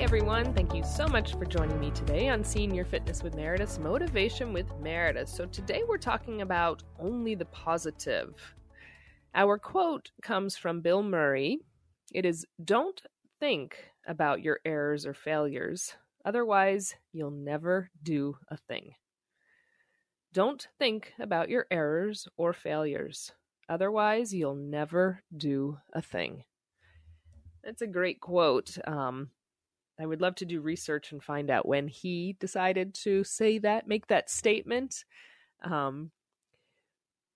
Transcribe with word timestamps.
everyone. 0.00 0.54
Thank 0.54 0.74
you 0.74 0.82
so 0.82 1.06
much 1.06 1.34
for 1.34 1.44
joining 1.44 1.78
me 1.78 1.90
today 1.90 2.30
on 2.30 2.42
Senior 2.42 2.86
Fitness 2.86 3.22
with 3.22 3.36
Meredith's 3.36 3.78
Motivation 3.78 4.54
with 4.54 4.66
Meredith. 4.80 5.28
So, 5.28 5.44
today 5.44 5.82
we're 5.86 5.98
talking 5.98 6.40
about 6.40 6.82
only 6.98 7.34
the 7.34 7.44
positive. 7.44 8.34
Our 9.34 9.58
quote 9.58 10.10
comes 10.22 10.56
from 10.56 10.80
Bill 10.80 11.02
Murray. 11.02 11.58
It 12.14 12.24
is 12.24 12.46
Don't 12.64 13.02
think 13.40 13.76
about 14.08 14.40
your 14.40 14.60
errors 14.64 15.04
or 15.04 15.12
failures, 15.12 15.94
otherwise, 16.24 16.94
you'll 17.12 17.30
never 17.30 17.90
do 18.02 18.38
a 18.48 18.56
thing. 18.56 18.94
Don't 20.32 20.66
think 20.78 21.12
about 21.20 21.50
your 21.50 21.66
errors 21.70 22.26
or 22.38 22.54
failures, 22.54 23.32
otherwise, 23.68 24.32
you'll 24.32 24.54
never 24.54 25.22
do 25.36 25.76
a 25.92 26.00
thing. 26.00 26.44
That's 27.62 27.82
a 27.82 27.86
great 27.86 28.20
quote. 28.20 28.78
Um, 28.86 29.28
I 30.00 30.06
would 30.06 30.20
love 30.20 30.34
to 30.36 30.44
do 30.44 30.60
research 30.60 31.12
and 31.12 31.22
find 31.22 31.50
out 31.50 31.66
when 31.66 31.88
he 31.88 32.36
decided 32.38 32.94
to 33.02 33.24
say 33.24 33.58
that, 33.58 33.86
make 33.86 34.06
that 34.06 34.30
statement. 34.30 35.04
Um, 35.62 36.10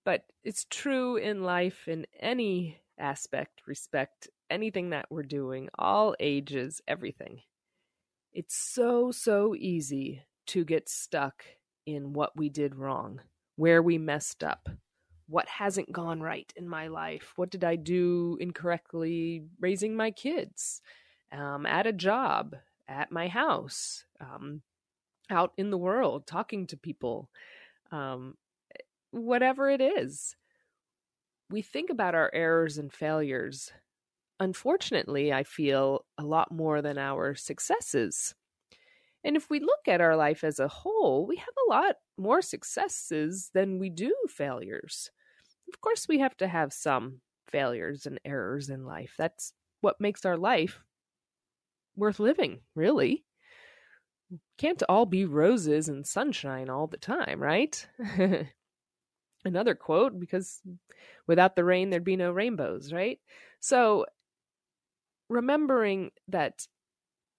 but 0.03 0.25
it's 0.43 0.65
true 0.69 1.17
in 1.17 1.43
life 1.43 1.87
in 1.87 2.05
any 2.19 2.79
aspect, 2.97 3.61
respect, 3.67 4.29
anything 4.49 4.91
that 4.91 5.07
we're 5.09 5.23
doing, 5.23 5.69
all 5.77 6.15
ages, 6.19 6.81
everything. 6.87 7.41
It's 8.33 8.55
so, 8.55 9.11
so 9.11 9.55
easy 9.55 10.23
to 10.47 10.63
get 10.65 10.89
stuck 10.89 11.43
in 11.85 12.13
what 12.13 12.35
we 12.35 12.49
did 12.49 12.75
wrong, 12.75 13.21
where 13.55 13.81
we 13.81 13.97
messed 13.97 14.43
up, 14.43 14.69
what 15.27 15.47
hasn't 15.47 15.91
gone 15.91 16.21
right 16.21 16.51
in 16.55 16.67
my 16.67 16.87
life, 16.87 17.33
what 17.35 17.49
did 17.49 17.63
I 17.63 17.75
do 17.75 18.37
incorrectly 18.39 19.43
raising 19.59 19.95
my 19.95 20.11
kids 20.11 20.81
um, 21.31 21.65
at 21.65 21.87
a 21.87 21.93
job, 21.93 22.55
at 22.87 23.11
my 23.11 23.27
house, 23.27 24.05
um, 24.19 24.61
out 25.29 25.53
in 25.57 25.71
the 25.71 25.77
world, 25.77 26.27
talking 26.27 26.67
to 26.67 26.77
people, 26.77 27.29
um, 27.91 28.35
whatever 29.11 29.69
it 29.69 29.81
is. 29.81 30.35
We 31.49 31.61
think 31.61 31.89
about 31.89 32.15
our 32.15 32.31
errors 32.33 32.77
and 32.77 32.91
failures. 32.91 33.71
Unfortunately, 34.39 35.31
I 35.31 35.43
feel 35.43 36.05
a 36.17 36.23
lot 36.23 36.51
more 36.51 36.81
than 36.81 36.97
our 36.97 37.35
successes. 37.35 38.35
And 39.23 39.35
if 39.35 39.49
we 39.49 39.59
look 39.59 39.87
at 39.87 40.01
our 40.01 40.15
life 40.15 40.43
as 40.43 40.59
a 40.59 40.67
whole, 40.67 41.25
we 41.25 41.37
have 41.37 41.53
a 41.65 41.69
lot 41.69 41.95
more 42.17 42.41
successes 42.41 43.49
than 43.53 43.79
we 43.79 43.89
do 43.89 44.13
failures. 44.27 45.09
Of 45.67 45.81
course, 45.81 46.07
we 46.07 46.19
have 46.19 46.37
to 46.37 46.47
have 46.47 46.73
some 46.73 47.21
failures 47.47 48.05
and 48.05 48.19
errors 48.23 48.69
in 48.69 48.85
life. 48.85 49.15
That's 49.17 49.53
what 49.81 49.99
makes 49.99 50.25
our 50.25 50.37
life 50.37 50.81
worth 51.95 52.19
living, 52.19 52.61
really. 52.75 53.25
Can't 54.57 54.81
all 54.89 55.05
be 55.05 55.25
roses 55.25 55.89
and 55.89 56.05
sunshine 56.05 56.69
all 56.69 56.87
the 56.87 56.97
time, 56.97 57.41
right? 57.41 57.87
Another 59.45 59.75
quote, 59.75 60.19
because 60.19 60.61
without 61.27 61.55
the 61.55 61.63
rain, 61.63 61.89
there'd 61.89 62.03
be 62.03 62.15
no 62.15 62.31
rainbows, 62.31 62.91
right? 62.91 63.19
So, 63.59 64.05
remembering 65.29 66.11
that 66.27 66.67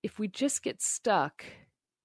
if 0.02 0.18
we 0.18 0.28
just 0.28 0.62
get 0.62 0.80
stuck 0.80 1.44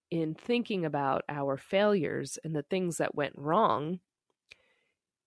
in 0.10 0.34
thinking 0.34 0.86
about 0.86 1.24
our 1.30 1.56
failures 1.58 2.38
and 2.44 2.56
the 2.56 2.64
things 2.64 2.98
that 2.98 3.16
went 3.16 3.34
wrong, 3.38 4.00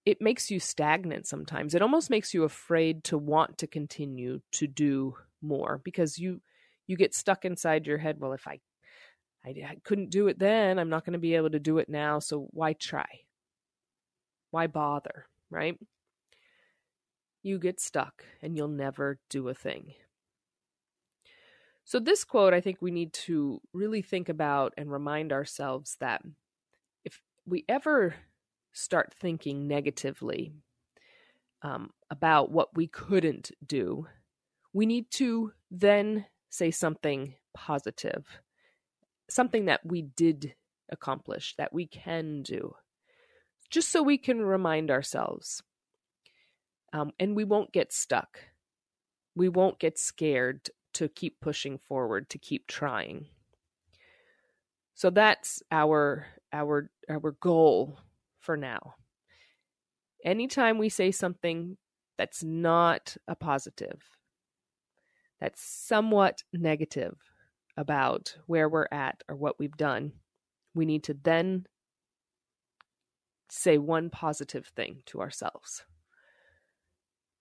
it 0.04 0.20
makes 0.20 0.50
you 0.50 0.60
stagnant 0.60 1.26
sometimes. 1.26 1.74
It 1.74 1.82
almost 1.82 2.10
makes 2.10 2.34
you 2.34 2.44
afraid 2.44 3.04
to 3.04 3.16
want 3.16 3.58
to 3.58 3.66
continue 3.66 4.40
to 4.52 4.66
do 4.66 5.16
more 5.40 5.80
because 5.82 6.18
you 6.18 6.40
you 6.86 6.96
get 6.96 7.14
stuck 7.14 7.44
inside 7.44 7.86
your 7.86 7.98
head 7.98 8.16
well 8.18 8.32
if 8.32 8.46
i 8.46 8.58
i, 9.44 9.50
I 9.50 9.76
couldn't 9.84 10.10
do 10.10 10.28
it 10.28 10.38
then 10.38 10.78
i'm 10.78 10.90
not 10.90 11.04
going 11.04 11.12
to 11.14 11.18
be 11.18 11.34
able 11.34 11.50
to 11.50 11.58
do 11.58 11.78
it 11.78 11.88
now 11.88 12.18
so 12.18 12.48
why 12.50 12.72
try? 12.74 13.06
Why 14.50 14.66
bother 14.66 15.26
right? 15.54 15.78
You 17.42 17.58
get 17.58 17.80
stuck 17.80 18.24
and 18.42 18.56
you'll 18.56 18.68
never 18.68 19.18
do 19.30 19.48
a 19.48 19.54
thing. 19.54 19.94
So 21.84 21.98
this 21.98 22.24
quote 22.24 22.54
i 22.54 22.60
think 22.60 22.80
we 22.80 22.90
need 22.90 23.12
to 23.12 23.60
really 23.72 24.00
think 24.02 24.28
about 24.28 24.72
and 24.78 24.90
remind 24.90 25.32
ourselves 25.32 25.96
that 26.00 26.22
if 27.04 27.20
we 27.46 27.64
ever 27.68 28.14
start 28.72 29.12
thinking 29.14 29.68
negatively 29.68 30.52
um, 31.62 31.90
about 32.10 32.50
what 32.50 32.74
we 32.74 32.86
couldn't 32.86 33.50
do 33.66 34.06
we 34.72 34.86
need 34.86 35.10
to 35.10 35.52
then 35.70 36.24
say 36.54 36.70
something 36.70 37.34
positive, 37.52 38.24
something 39.28 39.64
that 39.64 39.80
we 39.84 40.02
did 40.02 40.54
accomplish, 40.88 41.56
that 41.56 41.72
we 41.72 41.84
can 41.84 42.42
do, 42.42 42.76
just 43.70 43.90
so 43.90 44.02
we 44.02 44.16
can 44.16 44.40
remind 44.40 44.88
ourselves. 44.88 45.64
Um, 46.92 47.10
and 47.18 47.34
we 47.34 47.42
won't 47.42 47.72
get 47.72 47.92
stuck. 47.92 48.38
We 49.34 49.48
won't 49.48 49.80
get 49.80 49.98
scared 49.98 50.70
to 50.92 51.08
keep 51.08 51.40
pushing 51.40 51.76
forward, 51.76 52.30
to 52.30 52.38
keep 52.38 52.68
trying. 52.68 53.26
So 54.94 55.10
that's 55.10 55.60
our 55.72 56.26
our 56.52 56.88
our 57.10 57.32
goal 57.40 57.98
for 58.38 58.56
now. 58.56 58.94
Anytime 60.24 60.78
we 60.78 60.88
say 60.88 61.10
something 61.10 61.76
that's 62.16 62.44
not 62.44 63.16
a 63.26 63.34
positive, 63.34 64.00
that's 65.44 65.60
somewhat 65.62 66.42
negative 66.54 67.18
about 67.76 68.34
where 68.46 68.66
we're 68.66 68.88
at 68.90 69.22
or 69.28 69.36
what 69.36 69.58
we've 69.58 69.76
done, 69.76 70.12
we 70.74 70.86
need 70.86 71.04
to 71.04 71.14
then 71.22 71.66
say 73.50 73.76
one 73.76 74.08
positive 74.08 74.66
thing 74.68 75.02
to 75.04 75.20
ourselves. 75.20 75.84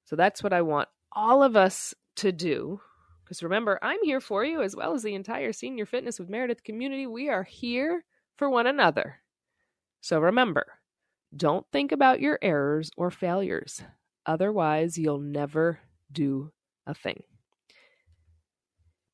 So 0.04 0.18
that's 0.18 0.44
what 0.44 0.52
I 0.52 0.64
want 0.64 0.90
all 1.14 1.44
of 1.44 1.56
us 1.56 1.94
to 2.18 2.34
do. 2.34 2.82
Because 3.24 3.42
remember, 3.42 3.80
I'm 3.82 4.04
here 4.04 4.20
for 4.20 4.44
you 4.44 4.62
as 4.62 4.76
well 4.76 4.94
as 4.94 5.04
the 5.04 5.16
entire 5.16 5.54
Senior 5.54 5.86
Fitness 5.86 6.20
with 6.20 6.30
Meredith 6.30 6.66
community. 6.66 7.08
We 7.08 7.30
are 7.30 7.44
here 7.44 8.04
for 8.36 8.50
one 8.50 8.68
another. 8.68 9.22
So 10.02 10.20
remember, 10.20 10.66
don't 11.34 11.66
think 11.72 11.94
about 11.94 12.20
your 12.20 12.38
errors 12.42 12.92
or 12.98 13.10
failures. 13.12 13.82
Otherwise, 14.26 14.98
you'll 14.98 15.20
never 15.20 15.80
do 16.12 16.52
a 16.86 16.94
thing. 16.94 17.24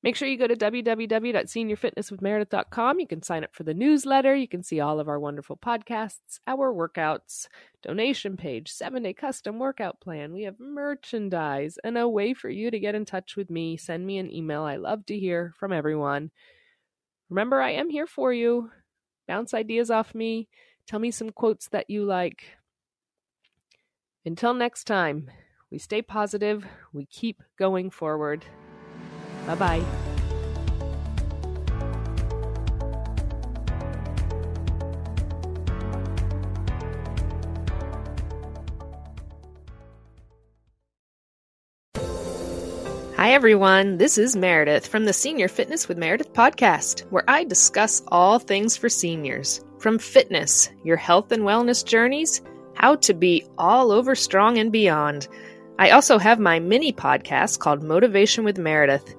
Make 0.01 0.15
sure 0.15 0.29
you 0.29 0.37
go 0.37 0.47
to 0.47 0.55
www.seniorfitnesswithmeredith.com. 0.55 2.99
You 3.01 3.07
can 3.07 3.21
sign 3.21 3.43
up 3.43 3.53
for 3.53 3.63
the 3.63 3.73
newsletter. 3.73 4.33
You 4.33 4.47
can 4.47 4.63
see 4.63 4.79
all 4.79 5.01
of 5.01 5.09
our 5.09 5.19
wonderful 5.19 5.57
podcasts, 5.57 6.39
our 6.47 6.73
workouts, 6.73 7.47
donation 7.83 8.37
page, 8.37 8.71
seven 8.71 9.03
day 9.03 9.13
custom 9.13 9.59
workout 9.59 9.99
plan. 9.99 10.31
We 10.31 10.43
have 10.43 10.57
merchandise 10.57 11.77
and 11.83 11.97
a 11.97 12.07
way 12.07 12.33
for 12.33 12.49
you 12.49 12.71
to 12.71 12.79
get 12.79 12.95
in 12.95 13.03
touch 13.03 13.35
with 13.35 13.49
me. 13.49 13.75
Send 13.75 14.07
me 14.07 14.19
an 14.19 14.33
email. 14.33 14.63
I 14.63 14.77
love 14.77 15.05
to 15.07 15.19
hear 15.19 15.53
from 15.57 15.73
everyone. 15.73 16.31
Remember, 17.29 17.61
I 17.61 17.71
am 17.71 17.89
here 17.89 18.07
for 18.07 18.31
you. 18.31 18.71
Bounce 19.27 19.53
ideas 19.53 19.91
off 19.91 20.15
me. 20.15 20.47
Tell 20.87 20.99
me 20.99 21.11
some 21.11 21.29
quotes 21.29 21.67
that 21.69 21.89
you 21.89 22.05
like. 22.05 22.45
Until 24.25 24.53
next 24.53 24.85
time, 24.85 25.29
we 25.71 25.77
stay 25.77 26.01
positive, 26.01 26.65
we 26.93 27.05
keep 27.05 27.43
going 27.57 27.91
forward. 27.91 28.45
Bye 29.49 29.55
bye. 29.55 29.83
Hi, 43.15 43.31
everyone. 43.31 43.97
This 43.97 44.19
is 44.19 44.35
Meredith 44.35 44.85
from 44.85 45.05
the 45.05 45.13
Senior 45.13 45.47
Fitness 45.47 45.87
with 45.87 45.97
Meredith 45.97 46.31
podcast, 46.33 47.01
where 47.09 47.23
I 47.27 47.43
discuss 47.43 48.03
all 48.09 48.37
things 48.37 48.77
for 48.77 48.87
seniors 48.87 49.61
from 49.79 49.97
fitness, 49.97 50.69
your 50.83 50.97
health 50.97 51.31
and 51.31 51.41
wellness 51.41 51.83
journeys, 51.83 52.43
how 52.75 52.97
to 52.97 53.15
be 53.15 53.47
all 53.57 53.91
over 53.91 54.13
strong 54.13 54.59
and 54.59 54.71
beyond. 54.71 55.27
I 55.79 55.91
also 55.91 56.17
have 56.17 56.39
my 56.39 56.59
mini 56.59 56.91
podcast 56.91 57.59
called 57.59 57.83
Motivation 57.83 58.43
with 58.43 58.57
Meredith. 58.57 59.15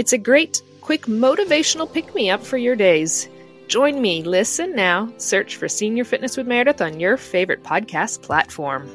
It's 0.00 0.14
a 0.14 0.18
great, 0.18 0.62
quick 0.80 1.02
motivational 1.02 1.92
pick 1.92 2.14
me 2.14 2.30
up 2.30 2.42
for 2.42 2.56
your 2.56 2.74
days. 2.74 3.28
Join 3.68 4.00
me, 4.00 4.22
listen 4.22 4.74
now, 4.74 5.12
search 5.18 5.56
for 5.56 5.68
Senior 5.68 6.04
Fitness 6.04 6.38
with 6.38 6.46
Meredith 6.46 6.80
on 6.80 7.00
your 7.00 7.18
favorite 7.18 7.62
podcast 7.62 8.22
platform. 8.22 8.88